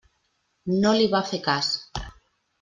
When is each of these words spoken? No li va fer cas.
No 0.85 0.93
li 1.01 1.11
va 1.13 1.21
fer 1.33 1.41
cas. 1.51 1.71